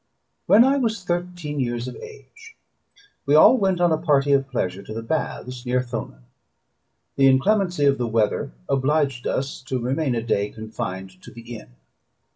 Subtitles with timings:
[0.47, 2.55] When I was thirteen years of age,
[3.27, 6.23] we all went on a party of pleasure to the baths near Thonon:
[7.17, 11.75] the inclemency of the weather obliged us to remain a day confined to the inn.